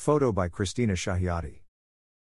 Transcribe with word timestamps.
Photo 0.00 0.32
by 0.32 0.48
Christina 0.48 0.94
Shahiati. 0.94 1.60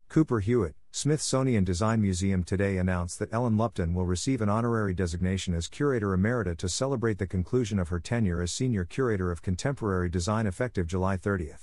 Cooper 0.09 0.41
Hewitt, 0.41 0.75
Smithsonian 0.91 1.65
Design 1.65 2.01
Museum 2.01 2.43
today 2.43 2.79
announced 2.79 3.19
that 3.19 3.31
Ellen 3.31 3.59
Lupton 3.59 3.93
will 3.93 4.06
receive 4.06 4.41
an 4.41 4.48
honorary 4.48 4.95
designation 4.95 5.52
as 5.52 5.68
Curator 5.68 6.16
Emerita 6.16 6.56
to 6.56 6.66
celebrate 6.70 7.18
the 7.18 7.26
conclusion 7.26 7.78
of 7.78 7.90
her 7.90 8.00
tenure 8.00 8.40
as 8.40 8.52
Senior 8.52 8.86
Curator 8.86 9.30
of 9.30 9.42
Contemporary 9.42 10.08
Design 10.08 10.46
effective 10.46 10.86
July 10.86 11.18
30. 11.18 11.56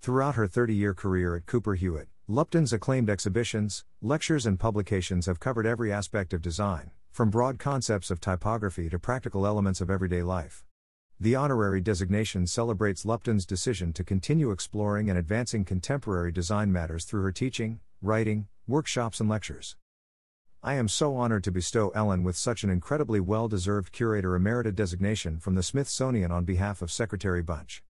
Throughout 0.00 0.36
her 0.36 0.46
30 0.46 0.76
year 0.76 0.94
career 0.94 1.34
at 1.34 1.46
Cooper 1.46 1.74
Hewitt, 1.74 2.06
Lupton's 2.28 2.72
acclaimed 2.72 3.10
exhibitions, 3.10 3.84
lectures, 4.00 4.46
and 4.46 4.60
publications 4.60 5.26
have 5.26 5.40
covered 5.40 5.66
every 5.66 5.92
aspect 5.92 6.32
of 6.32 6.40
design, 6.40 6.92
from 7.10 7.30
broad 7.30 7.58
concepts 7.58 8.12
of 8.12 8.20
typography 8.20 8.88
to 8.88 8.96
practical 9.00 9.44
elements 9.44 9.80
of 9.80 9.90
everyday 9.90 10.22
life. 10.22 10.62
The 11.22 11.36
honorary 11.36 11.80
designation 11.80 12.48
celebrates 12.48 13.04
Lupton's 13.04 13.46
decision 13.46 13.92
to 13.92 14.02
continue 14.02 14.50
exploring 14.50 15.08
and 15.08 15.16
advancing 15.16 15.64
contemporary 15.64 16.32
design 16.32 16.72
matters 16.72 17.04
through 17.04 17.22
her 17.22 17.30
teaching, 17.30 17.78
writing, 18.02 18.48
workshops, 18.66 19.20
and 19.20 19.28
lectures. 19.28 19.76
I 20.64 20.74
am 20.74 20.88
so 20.88 21.14
honored 21.14 21.44
to 21.44 21.52
bestow 21.52 21.90
Ellen 21.90 22.24
with 22.24 22.36
such 22.36 22.64
an 22.64 22.70
incredibly 22.70 23.20
well 23.20 23.46
deserved 23.46 23.92
Curator 23.92 24.36
Emerita 24.36 24.74
designation 24.74 25.38
from 25.38 25.54
the 25.54 25.62
Smithsonian 25.62 26.32
on 26.32 26.44
behalf 26.44 26.82
of 26.82 26.90
Secretary 26.90 27.40
Bunch. 27.40 27.84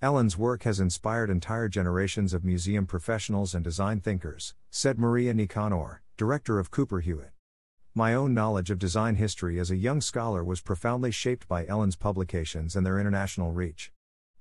Ellen's 0.00 0.38
work 0.38 0.62
has 0.62 0.78
inspired 0.78 1.28
entire 1.28 1.68
generations 1.68 2.32
of 2.32 2.44
museum 2.44 2.86
professionals 2.86 3.52
and 3.52 3.64
design 3.64 3.98
thinkers, 3.98 4.54
said 4.70 4.96
Maria 4.96 5.34
Nicanor, 5.34 6.02
director 6.16 6.60
of 6.60 6.70
Cooper 6.70 7.00
Hewitt. 7.00 7.32
My 7.98 8.12
own 8.12 8.34
knowledge 8.34 8.70
of 8.70 8.78
design 8.78 9.14
history 9.14 9.58
as 9.58 9.70
a 9.70 9.76
young 9.76 10.02
scholar 10.02 10.44
was 10.44 10.60
profoundly 10.60 11.10
shaped 11.10 11.48
by 11.48 11.64
Ellen's 11.64 11.96
publications 11.96 12.76
and 12.76 12.84
their 12.84 13.00
international 13.00 13.52
reach. 13.52 13.90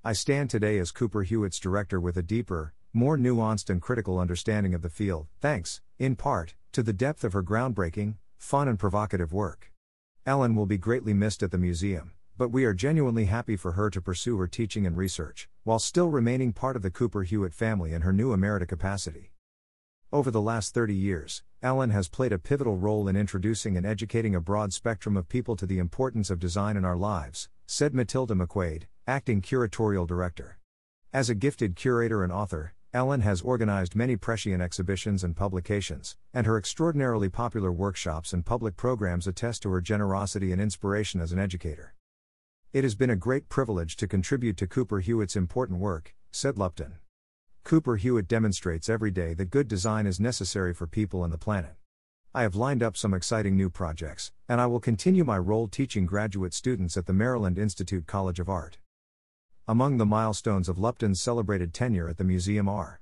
I 0.04 0.12
stand 0.12 0.50
today 0.50 0.78
as 0.78 0.92
Cooper 0.92 1.24
Hewitt's 1.24 1.58
director 1.58 1.98
with 1.98 2.18
a 2.18 2.22
deeper, 2.22 2.74
more 2.92 3.18
nuanced 3.18 3.70
and 3.70 3.82
critical 3.82 4.20
understanding 4.20 4.74
of 4.74 4.82
the 4.82 4.90
field, 4.90 5.28
thanks, 5.40 5.80
in 5.98 6.18
part, 6.18 6.56
to 6.74 6.84
the 6.84 6.92
depth 6.92 7.24
of 7.24 7.32
her 7.32 7.42
groundbreaking, 7.42 8.16
fun, 8.38 8.68
and 8.68 8.78
provocative 8.78 9.32
work. 9.32 9.72
Ellen 10.26 10.54
will 10.54 10.66
be 10.66 10.78
greatly 10.78 11.14
missed 11.14 11.42
at 11.42 11.52
the 11.52 11.58
museum, 11.58 12.12
but 12.38 12.50
we 12.50 12.66
are 12.66 12.74
genuinely 12.74 13.24
happy 13.24 13.56
for 13.56 13.72
her 13.72 13.90
to 13.90 14.02
pursue 14.02 14.38
her 14.38 14.48
teaching 14.48 14.86
and 14.86 14.98
research, 14.98 15.48
while 15.64 15.80
still 15.80 16.10
remaining 16.10 16.52
part 16.52 16.76
of 16.76 16.82
the 16.82 16.92
Cooper 16.92 17.24
Hewitt 17.24 17.54
family 17.54 17.94
in 17.94 18.02
her 18.02 18.12
new 18.12 18.34
emerita 18.34 18.68
capacity. 18.68 19.32
Over 20.12 20.30
the 20.30 20.42
last 20.42 20.74
30 20.74 20.94
years, 20.94 21.42
Ellen 21.66 21.90
has 21.90 22.10
played 22.10 22.32
a 22.32 22.38
pivotal 22.38 22.78
role 22.78 23.08
in 23.08 23.16
introducing 23.16 23.76
and 23.76 23.88
educating 23.88 24.36
a 24.36 24.40
broad 24.40 24.72
spectrum 24.72 25.18
of 25.18 25.28
people 25.28 25.56
to 25.56 25.66
the 25.66 25.80
importance 25.80 26.30
of 26.30 26.38
design 26.38 26.78
in 26.78 26.86
our 26.86 26.96
lives, 26.96 27.50
said 27.66 27.92
Matilda 27.92 28.36
McQuaid, 28.36 28.84
acting 29.08 29.42
curatorial 29.42 30.06
director. 30.06 30.60
As 31.12 31.28
a 31.28 31.34
gifted 31.34 31.76
curator 31.76 32.24
and 32.24 32.32
author, 32.32 32.76
Ellen 32.94 33.22
has 33.22 33.42
organized 33.42 33.96
many 33.96 34.16
prescient 34.16 34.62
exhibitions 34.62 35.24
and 35.24 35.36
publications, 35.36 36.16
and 36.36 36.46
her 36.46 36.56
extraordinarily 36.56 37.30
popular 37.30 37.72
workshops 37.72 38.32
and 38.32 38.46
public 38.46 38.78
programs 38.78 39.26
attest 39.26 39.64
to 39.64 39.72
her 39.72 39.82
generosity 39.82 40.52
and 40.52 40.62
inspiration 40.62 41.20
as 41.20 41.32
an 41.32 41.40
educator. 41.40 41.96
It 42.74 42.84
has 42.84 42.94
been 42.94 43.10
a 43.10 43.16
great 43.16 43.50
privilege 43.50 43.96
to 43.96 44.08
contribute 44.08 44.58
to 44.58 44.68
Cooper 44.68 45.00
Hewitt's 45.00 45.36
important 45.36 45.80
work, 45.80 46.14
said 46.32 46.60
Lupton. 46.60 47.00
Cooper 47.66 47.96
Hewitt 47.96 48.28
demonstrates 48.28 48.90
every 48.90 49.10
day 49.10 49.34
that 49.34 49.50
good 49.50 49.68
design 49.68 50.06
is 50.06 50.20
necessary 50.20 50.72
for 50.72 50.86
people 50.86 51.24
and 51.24 51.34
the 51.34 51.38
planet. 51.40 51.74
I 52.32 52.44
have 52.44 52.56
lined 52.56 52.84
up 52.84 52.96
some 52.96 53.12
exciting 53.12 53.58
new 53.58 53.72
projects, 53.72 54.32
and 54.48 54.62
I 54.62 54.68
will 54.68 54.80
continue 54.80 55.24
my 55.24 55.40
role 55.40 55.68
teaching 55.68 56.06
graduate 56.06 56.54
students 56.54 56.96
at 56.96 57.08
the 57.08 57.14
Maryland 57.14 57.58
Institute 57.58 58.06
College 58.06 58.40
of 58.40 58.50
Art. 58.50 58.78
Among 59.68 59.98
the 59.98 60.06
milestones 60.06 60.70
of 60.70 60.78
Lupton's 60.78 61.20
celebrated 61.20 61.74
tenure 61.74 62.08
at 62.08 62.18
the 62.18 62.24
museum 62.24 62.70
are 62.70 63.02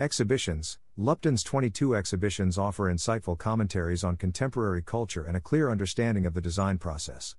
Exhibitions 0.00 0.78
Lupton's 0.96 1.42
22 1.42 1.94
exhibitions 1.94 2.56
offer 2.56 2.90
insightful 2.90 3.36
commentaries 3.36 4.02
on 4.02 4.16
contemporary 4.16 4.80
culture 4.80 5.24
and 5.24 5.36
a 5.36 5.40
clear 5.40 5.70
understanding 5.70 6.24
of 6.24 6.32
the 6.32 6.40
design 6.40 6.78
process. 6.78 7.36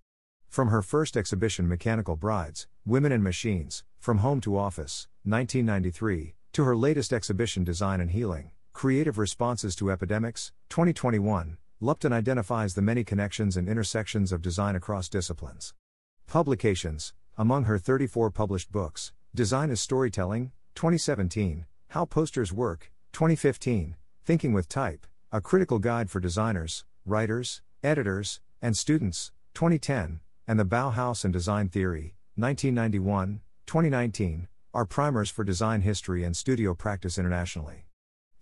From 0.47 0.69
her 0.69 0.83
first 0.83 1.17
exhibition 1.17 1.67
Mechanical 1.67 2.15
Brides, 2.15 2.67
Women 2.85 3.11
and 3.11 3.23
Machines, 3.23 3.83
From 3.99 4.19
Home 4.19 4.39
to 4.41 4.57
Office, 4.57 5.07
1993, 5.23 6.35
to 6.55 6.63
her 6.63 6.77
latest 6.77 7.11
exhibition 7.11 7.65
Design 7.65 7.99
and 7.99 8.11
Healing, 8.11 8.49
Creative 8.71 9.17
Responses 9.17 9.75
to 9.75 9.91
Epidemics, 9.91 10.53
2021, 10.69 11.57
Lupton 11.81 12.13
identifies 12.13 12.75
the 12.75 12.81
many 12.81 13.03
connections 13.03 13.57
and 13.57 13.67
intersections 13.67 14.31
of 14.31 14.41
design 14.41 14.73
across 14.73 15.09
disciplines. 15.09 15.73
Publications 16.27 17.13
Among 17.37 17.65
her 17.65 17.77
34 17.77 18.31
published 18.31 18.71
books, 18.71 19.11
Design 19.35 19.69
is 19.69 19.81
Storytelling, 19.81 20.53
2017, 20.75 21.65
How 21.89 22.05
Posters 22.05 22.53
Work, 22.53 22.89
2015, 23.11 23.97
Thinking 24.23 24.53
with 24.53 24.69
Type, 24.69 25.05
A 25.33 25.41
Critical 25.41 25.79
Guide 25.79 26.09
for 26.09 26.21
Designers, 26.21 26.85
Writers, 27.05 27.63
Editors, 27.83 28.39
and 28.61 28.77
Students, 28.77 29.33
2010, 29.55 30.21
and 30.47 30.57
The 30.57 30.63
Bauhaus 30.63 31.25
and 31.25 31.33
Design 31.33 31.67
Theory, 31.67 32.15
1991, 32.37 33.41
2019, 33.67 34.47
are 34.75 34.85
primers 34.85 35.29
for 35.29 35.45
design 35.45 35.79
history 35.79 36.25
and 36.25 36.35
studio 36.35 36.73
practice 36.73 37.17
internationally. 37.17 37.85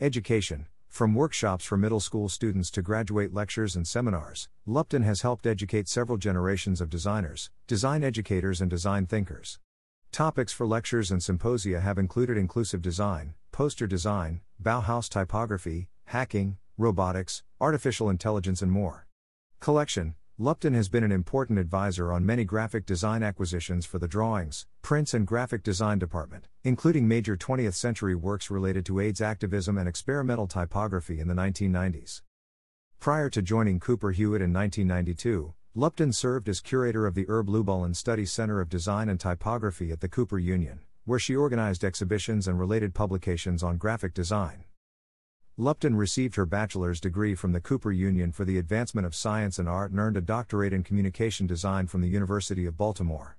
Education 0.02 0.66
From 0.88 1.14
workshops 1.14 1.64
for 1.64 1.78
middle 1.78 2.00
school 2.00 2.28
students 2.28 2.72
to 2.72 2.82
graduate 2.82 3.36
lectures 3.36 3.76
and 3.76 3.88
seminars, 3.88 4.50
Lupton 4.66 5.04
has 5.04 5.22
helped 5.22 5.46
educate 5.46 5.88
several 5.88 6.18
generations 6.18 6.82
of 6.82 6.90
designers, 6.90 7.52
design 7.68 8.04
educators, 8.04 8.62
and 8.62 8.70
design 8.72 9.06
thinkers. 9.06 9.60
Topics 10.12 10.52
for 10.52 10.66
lectures 10.66 11.12
and 11.12 11.22
symposia 11.22 11.82
have 11.82 12.00
included 12.00 12.36
inclusive 12.36 12.82
design, 12.82 13.36
poster 13.52 13.86
design, 13.86 14.42
Bauhaus 14.60 15.10
typography, 15.10 15.88
hacking, 16.06 16.58
robotics, 16.80 17.44
artificial 17.62 18.10
intelligence, 18.10 18.64
and 18.64 18.72
more. 18.72 19.06
Collection 19.60 20.16
Lupton 20.44 20.74
has 20.74 20.90
been 20.90 21.06
an 21.06 21.12
important 21.14 21.58
advisor 21.58 22.12
on 22.12 22.26
many 22.26 22.44
graphic 22.44 22.86
design 22.86 23.24
acquisitions 23.24 23.86
for 23.86 23.98
the 23.98 24.10
drawings, 24.10 24.66
prints, 24.82 25.14
and 25.14 25.26
graphic 25.26 25.64
design 25.64 26.00
department, 26.00 26.50
including 26.66 27.08
major 27.08 27.38
20th 27.38 27.76
century 27.76 28.14
works 28.14 28.52
related 28.52 28.86
to 28.86 29.00
AIDS 29.00 29.22
activism 29.22 29.78
and 29.78 29.88
experimental 29.88 30.46
typography 30.46 31.22
in 31.22 31.30
the 31.30 31.34
1990s. 31.34 32.24
Prior 33.00 33.30
to 33.30 33.42
joining 33.42 33.80
Cooper 33.80 34.12
Hewitt 34.12 34.42
in 34.42 34.52
1992, 34.52 35.54
Lupton 35.76 36.12
served 36.12 36.50
as 36.50 36.60
curator 36.60 37.08
of 37.08 37.16
the 37.16 37.26
Herb 37.30 37.48
Lubalin 37.48 37.96
Study 37.96 38.26
Center 38.26 38.60
of 38.60 38.68
Design 38.68 39.08
and 39.08 39.22
Typography 39.22 39.94
at 39.94 40.02
the 40.02 40.10
Cooper 40.10 40.40
Union, 40.40 40.82
where 41.06 41.20
she 41.20 41.38
organized 41.38 41.86
exhibitions 41.86 42.50
and 42.50 42.60
related 42.60 42.94
publications 42.94 43.64
on 43.64 43.78
graphic 43.78 44.14
design. 44.14 44.66
Lupton 45.58 45.96
received 45.96 46.36
her 46.36 46.48
bachelor's 46.48 47.00
degree 47.00 47.36
from 47.36 47.52
the 47.52 47.62
Cooper 47.62 47.92
Union 47.92 48.32
for 48.32 48.44
the 48.44 48.58
Advancement 48.58 49.06
of 49.06 49.14
Science 49.14 49.60
and 49.60 49.70
Art 49.70 49.92
and 49.92 50.00
earned 50.00 50.18
a 50.18 50.22
doctorate 50.22 50.74
in 50.74 50.82
communication 50.82 51.46
design 51.46 51.86
from 51.86 52.02
the 52.02 52.08
University 52.08 52.66
of 52.66 52.76
Baltimore. 52.76 53.38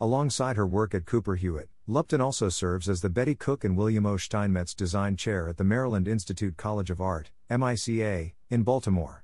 Alongside 0.00 0.56
her 0.56 0.66
work 0.66 0.94
at 0.94 1.04
Cooper 1.04 1.34
Hewitt, 1.34 1.68
Lupton 1.86 2.22
also 2.22 2.48
serves 2.48 2.88
as 2.88 3.02
the 3.02 3.10
Betty 3.10 3.34
Cook 3.34 3.64
and 3.64 3.76
William 3.76 4.06
O. 4.06 4.16
Steinmetz 4.16 4.74
Design 4.74 5.14
Chair 5.14 5.46
at 5.46 5.58
the 5.58 5.64
Maryland 5.64 6.08
Institute 6.08 6.56
College 6.56 6.88
of 6.88 7.02
Art, 7.02 7.30
MICA, 7.50 8.32
in 8.48 8.62
Baltimore. 8.62 9.22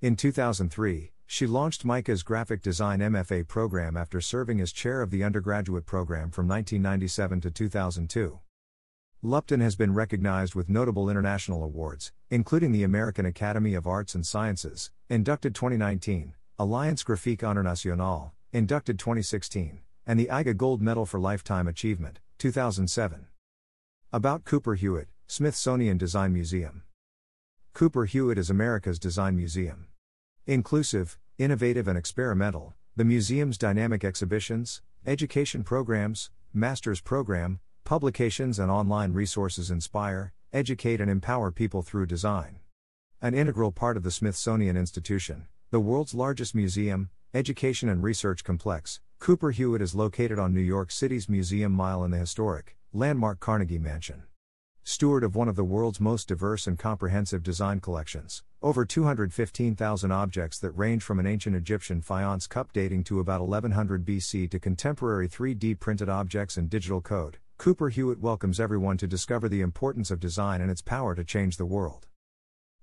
In 0.00 0.16
2003, 0.16 1.12
she 1.26 1.46
launched 1.46 1.84
MICA's 1.84 2.22
Graphic 2.22 2.62
Design 2.62 3.00
MFA 3.00 3.46
program 3.46 3.98
after 3.98 4.22
serving 4.22 4.62
as 4.62 4.72
chair 4.72 5.02
of 5.02 5.10
the 5.10 5.22
undergraduate 5.22 5.84
program 5.84 6.30
from 6.30 6.48
1997 6.48 7.42
to 7.42 7.50
2002. 7.50 8.40
Lupton 9.22 9.60
has 9.60 9.76
been 9.76 9.92
recognized 9.92 10.54
with 10.54 10.70
notable 10.70 11.10
international 11.10 11.62
awards, 11.62 12.10
including 12.30 12.72
the 12.72 12.84
American 12.84 13.26
Academy 13.26 13.74
of 13.74 13.86
Arts 13.86 14.14
and 14.14 14.26
Sciences, 14.26 14.90
inducted 15.10 15.54
2019, 15.54 16.32
Alliance 16.58 17.04
Graphique 17.04 17.42
Internationale, 17.42 18.32
inducted 18.50 18.98
2016, 18.98 19.80
and 20.06 20.18
the 20.18 20.28
AIGA 20.32 20.56
Gold 20.56 20.80
Medal 20.80 21.04
for 21.04 21.20
Lifetime 21.20 21.68
Achievement, 21.68 22.18
2007. 22.38 23.26
About 24.10 24.44
Cooper 24.44 24.74
Hewitt, 24.74 25.08
Smithsonian 25.26 25.98
Design 25.98 26.32
Museum. 26.32 26.84
Cooper 27.74 28.06
Hewitt 28.06 28.38
is 28.38 28.48
America's 28.48 28.98
design 28.98 29.36
museum. 29.36 29.88
Inclusive, 30.46 31.18
innovative, 31.36 31.86
and 31.86 31.98
experimental, 31.98 32.72
the 32.96 33.04
museum's 33.04 33.58
dynamic 33.58 34.02
exhibitions, 34.02 34.80
education 35.06 35.62
programs, 35.62 36.30
master's 36.54 37.02
program, 37.02 37.60
Publications 37.90 38.60
and 38.60 38.70
online 38.70 39.14
resources 39.14 39.68
inspire, 39.68 40.32
educate, 40.52 41.00
and 41.00 41.10
empower 41.10 41.50
people 41.50 41.82
through 41.82 42.06
design. 42.06 42.60
An 43.20 43.34
integral 43.34 43.72
part 43.72 43.96
of 43.96 44.04
the 44.04 44.12
Smithsonian 44.12 44.76
Institution, 44.76 45.48
the 45.72 45.80
world's 45.80 46.14
largest 46.14 46.54
museum, 46.54 47.10
education, 47.34 47.88
and 47.88 48.00
research 48.00 48.44
complex, 48.44 49.00
Cooper 49.18 49.50
Hewitt 49.50 49.82
is 49.82 49.92
located 49.92 50.38
on 50.38 50.54
New 50.54 50.60
York 50.60 50.92
City's 50.92 51.28
Museum 51.28 51.72
Mile 51.72 52.04
in 52.04 52.12
the 52.12 52.18
historic, 52.18 52.76
landmark 52.92 53.40
Carnegie 53.40 53.80
Mansion. 53.80 54.22
Steward 54.84 55.24
of 55.24 55.34
one 55.34 55.48
of 55.48 55.56
the 55.56 55.64
world's 55.64 55.98
most 55.98 56.28
diverse 56.28 56.68
and 56.68 56.78
comprehensive 56.78 57.42
design 57.42 57.80
collections, 57.80 58.44
over 58.62 58.84
215,000 58.84 60.12
objects 60.12 60.60
that 60.60 60.70
range 60.78 61.02
from 61.02 61.18
an 61.18 61.26
ancient 61.26 61.56
Egyptian 61.56 62.00
faience 62.02 62.46
cup 62.46 62.72
dating 62.72 63.02
to 63.02 63.18
about 63.18 63.40
1100 63.40 64.04
BC 64.04 64.48
to 64.48 64.60
contemporary 64.60 65.28
3D 65.28 65.80
printed 65.80 66.08
objects 66.08 66.56
and 66.56 66.70
digital 66.70 67.00
code. 67.00 67.38
Cooper 67.60 67.90
Hewitt 67.90 68.18
welcomes 68.20 68.58
everyone 68.58 68.96
to 68.96 69.06
discover 69.06 69.46
the 69.46 69.60
importance 69.60 70.10
of 70.10 70.18
design 70.18 70.62
and 70.62 70.70
its 70.70 70.80
power 70.80 71.14
to 71.14 71.22
change 71.22 71.58
the 71.58 71.66
world. 71.66 72.06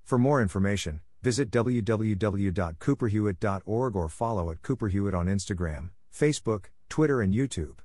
For 0.03 0.19
more 0.19 0.39
information, 0.39 1.01
visit 1.24 1.50
www.cooperhewitt.org 1.50 3.95
or 3.95 4.07
follow 4.07 4.51
at 4.51 4.62
Cooper 4.62 4.89
Hewitt 4.89 5.15
on 5.15 5.25
Instagram, 5.25 5.89
Facebook, 6.13 6.65
Twitter, 6.89 7.21
and 7.21 7.33
YouTube. 7.33 7.79